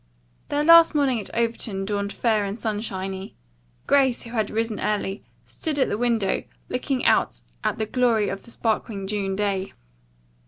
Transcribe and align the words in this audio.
Their 0.49 0.63
last 0.63 0.95
morning 0.95 1.19
at 1.19 1.29
Overton 1.35 1.85
dawned 1.85 2.11
fair 2.11 2.43
and 2.43 2.57
sunshiny. 2.57 3.35
Grace, 3.85 4.23
who 4.23 4.31
had 4.31 4.49
risen 4.49 4.79
early, 4.79 5.23
stood 5.45 5.77
at 5.77 5.89
the 5.89 5.95
window, 5.99 6.41
looking 6.69 7.05
out 7.05 7.41
at 7.63 7.77
the 7.77 7.85
glory 7.85 8.27
of 8.27 8.41
the 8.41 8.49
sparkling 8.49 9.05
June 9.05 9.35
day. 9.35 9.73